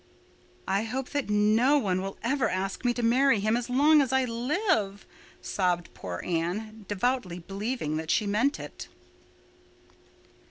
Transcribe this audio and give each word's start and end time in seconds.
"I 0.67 0.81
hope 0.81 1.09
that 1.11 1.29
no 1.29 1.77
one 1.77 2.01
will 2.01 2.17
ever 2.23 2.47
again 2.47 2.57
ask 2.57 2.83
me 2.83 2.91
to 2.95 3.03
marry 3.03 3.39
him 3.39 3.55
as 3.55 3.69
long 3.69 4.01
as 4.01 4.11
I 4.11 4.25
live," 4.25 5.05
sobbed 5.43 5.93
poor 5.93 6.23
Anne, 6.25 6.85
devoutly 6.87 7.37
believing 7.37 7.97
that 7.97 8.09
she 8.09 8.25
meant 8.25 8.59
it. 8.59 8.87